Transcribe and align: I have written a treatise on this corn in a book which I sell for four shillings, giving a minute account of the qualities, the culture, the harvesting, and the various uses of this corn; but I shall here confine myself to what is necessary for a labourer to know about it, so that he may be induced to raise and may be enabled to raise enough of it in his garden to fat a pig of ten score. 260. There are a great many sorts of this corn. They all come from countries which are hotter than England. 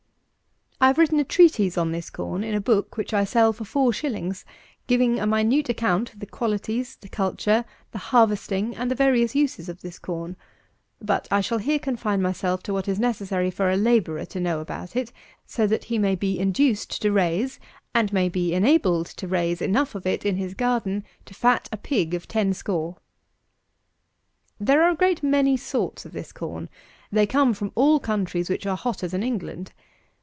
I 0.83 0.87
have 0.87 0.97
written 0.97 1.19
a 1.19 1.23
treatise 1.23 1.77
on 1.77 1.91
this 1.91 2.09
corn 2.09 2.43
in 2.43 2.55
a 2.55 2.59
book 2.59 2.97
which 2.97 3.13
I 3.13 3.23
sell 3.23 3.53
for 3.53 3.63
four 3.63 3.93
shillings, 3.93 4.43
giving 4.87 5.19
a 5.19 5.27
minute 5.27 5.69
account 5.69 6.11
of 6.11 6.19
the 6.21 6.25
qualities, 6.25 6.95
the 6.95 7.07
culture, 7.07 7.65
the 7.91 7.99
harvesting, 8.09 8.75
and 8.75 8.89
the 8.89 8.95
various 8.95 9.35
uses 9.35 9.69
of 9.69 9.81
this 9.81 9.99
corn; 9.99 10.35
but 10.99 11.27
I 11.29 11.39
shall 11.39 11.59
here 11.59 11.77
confine 11.77 12.19
myself 12.19 12.63
to 12.63 12.73
what 12.73 12.87
is 12.87 12.99
necessary 12.99 13.51
for 13.51 13.69
a 13.69 13.77
labourer 13.77 14.25
to 14.25 14.39
know 14.39 14.59
about 14.59 14.95
it, 14.95 15.11
so 15.45 15.67
that 15.67 15.83
he 15.83 15.99
may 15.99 16.15
be 16.15 16.39
induced 16.39 16.99
to 17.03 17.11
raise 17.11 17.59
and 17.93 18.11
may 18.11 18.27
be 18.27 18.51
enabled 18.55 19.05
to 19.05 19.27
raise 19.27 19.61
enough 19.61 19.93
of 19.93 20.07
it 20.07 20.25
in 20.25 20.37
his 20.37 20.55
garden 20.55 21.03
to 21.25 21.35
fat 21.35 21.69
a 21.71 21.77
pig 21.77 22.15
of 22.15 22.27
ten 22.27 22.55
score. 22.55 22.95
260. 24.59 24.65
There 24.65 24.81
are 24.81 24.89
a 24.93 24.95
great 24.95 25.21
many 25.21 25.55
sorts 25.57 26.07
of 26.07 26.11
this 26.13 26.31
corn. 26.31 26.69
They 27.11 27.27
all 27.27 27.27
come 27.27 27.53
from 27.53 27.99
countries 28.01 28.49
which 28.49 28.65
are 28.65 28.75
hotter 28.75 29.07
than 29.07 29.21
England. 29.21 29.73